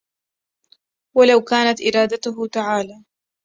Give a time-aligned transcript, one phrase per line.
[1.17, 3.03] ولو كانت إرادته تعالى